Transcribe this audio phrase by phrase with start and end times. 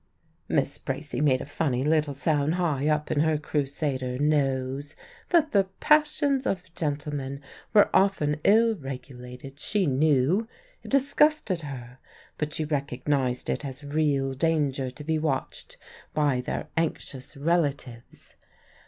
[0.49, 4.95] Miss Bracy made a funny little sound high up in her Crusader nose.
[5.29, 7.39] That the passions of gentlemen
[7.71, 10.47] were often ill regulated she knew;
[10.81, 11.99] it disgusted her,
[12.39, 15.77] but she recognised it as a real danger to be watched
[16.15, 18.35] by their anxious relatives.